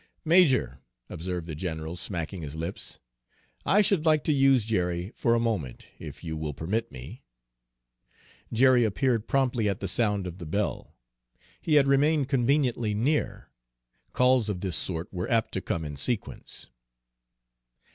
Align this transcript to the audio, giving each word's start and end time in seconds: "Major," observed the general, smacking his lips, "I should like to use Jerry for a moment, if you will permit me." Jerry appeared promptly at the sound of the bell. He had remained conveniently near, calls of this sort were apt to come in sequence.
"Major," 0.25 0.81
observed 1.11 1.45
the 1.45 1.53
general, 1.53 1.95
smacking 1.95 2.41
his 2.41 2.55
lips, 2.55 2.97
"I 3.67 3.83
should 3.83 4.03
like 4.03 4.23
to 4.23 4.33
use 4.33 4.65
Jerry 4.65 5.11
for 5.15 5.35
a 5.35 5.39
moment, 5.39 5.85
if 5.99 6.23
you 6.23 6.35
will 6.35 6.55
permit 6.55 6.91
me." 6.91 7.21
Jerry 8.51 8.83
appeared 8.83 9.27
promptly 9.27 9.69
at 9.69 9.79
the 9.79 9.87
sound 9.87 10.25
of 10.25 10.39
the 10.39 10.47
bell. 10.47 10.95
He 11.61 11.75
had 11.75 11.85
remained 11.85 12.29
conveniently 12.29 12.95
near, 12.95 13.51
calls 14.11 14.49
of 14.49 14.61
this 14.61 14.75
sort 14.75 15.07
were 15.13 15.29
apt 15.29 15.51
to 15.51 15.61
come 15.61 15.85
in 15.85 15.95
sequence. 15.97 16.65